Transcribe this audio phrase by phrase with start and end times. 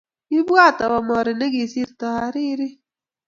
[0.27, 2.67] Kimwat bomori nekiristo ariri